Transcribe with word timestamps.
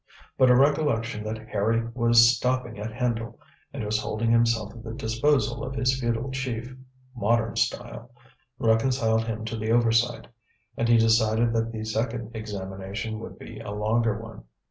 But 0.35 0.49
a 0.49 0.55
recollection 0.55 1.23
that 1.25 1.47
Harry 1.49 1.87
was 1.93 2.35
stopping 2.35 2.79
at 2.79 2.91
Hendle, 2.91 3.37
and 3.71 3.85
was 3.85 3.99
holding 3.99 4.31
himself 4.31 4.73
at 4.73 4.83
the 4.83 4.93
disposal 4.95 5.63
of 5.63 5.75
his 5.75 5.99
feudal 5.99 6.31
chief 6.31 6.75
modern 7.15 7.55
style 7.55 8.09
reconciled 8.57 9.25
him 9.25 9.45
to 9.45 9.55
the 9.55 9.71
oversight, 9.71 10.25
and 10.75 10.89
he 10.89 10.97
decided 10.97 11.53
that 11.53 11.71
the 11.71 11.83
second 11.83 12.35
examination 12.35 13.19
would 13.19 13.37
be 13.37 13.59
a 13.59 13.69
longer 13.69 14.19
one. 14.19 14.45